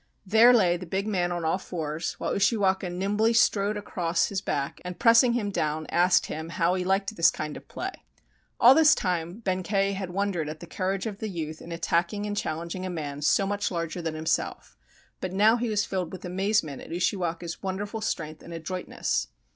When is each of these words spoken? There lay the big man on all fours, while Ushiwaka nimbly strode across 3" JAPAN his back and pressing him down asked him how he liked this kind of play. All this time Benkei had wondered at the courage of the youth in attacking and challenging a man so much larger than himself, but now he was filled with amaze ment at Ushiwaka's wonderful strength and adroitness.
There 0.25 0.51
lay 0.51 0.77
the 0.77 0.87
big 0.87 1.05
man 1.05 1.31
on 1.31 1.45
all 1.45 1.59
fours, 1.59 2.13
while 2.13 2.33
Ushiwaka 2.33 2.89
nimbly 2.89 3.33
strode 3.33 3.77
across 3.77 4.25
3" 4.25 4.25
JAPAN 4.25 4.29
his 4.29 4.41
back 4.41 4.81
and 4.83 4.97
pressing 4.97 5.33
him 5.33 5.51
down 5.51 5.85
asked 5.91 6.25
him 6.25 6.49
how 6.49 6.73
he 6.73 6.83
liked 6.83 7.15
this 7.15 7.29
kind 7.29 7.55
of 7.55 7.67
play. 7.67 7.91
All 8.59 8.73
this 8.73 8.95
time 8.95 9.41
Benkei 9.43 9.93
had 9.93 10.09
wondered 10.09 10.49
at 10.49 10.59
the 10.59 10.65
courage 10.65 11.05
of 11.05 11.19
the 11.19 11.29
youth 11.29 11.61
in 11.61 11.71
attacking 11.71 12.25
and 12.25 12.35
challenging 12.35 12.83
a 12.83 12.89
man 12.89 13.21
so 13.21 13.45
much 13.45 13.69
larger 13.69 14.01
than 14.01 14.15
himself, 14.15 14.75
but 15.19 15.33
now 15.33 15.57
he 15.57 15.69
was 15.69 15.85
filled 15.85 16.11
with 16.11 16.25
amaze 16.25 16.63
ment 16.63 16.81
at 16.81 16.89
Ushiwaka's 16.91 17.61
wonderful 17.61 18.01
strength 18.01 18.41
and 18.41 18.55
adroitness. 18.55 19.27